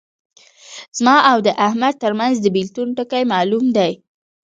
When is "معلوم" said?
3.33-3.65